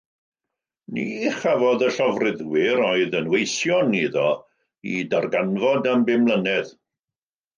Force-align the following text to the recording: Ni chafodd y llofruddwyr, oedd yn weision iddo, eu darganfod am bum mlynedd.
Ni 0.93 1.01
chafodd 1.41 1.83
y 1.87 1.89
llofruddwyr, 1.97 2.79
oedd 2.85 3.17
yn 3.19 3.29
weision 3.33 3.93
iddo, 3.99 4.25
eu 4.93 5.05
darganfod 5.11 5.91
am 5.93 6.07
bum 6.09 6.25
mlynedd. 6.29 6.73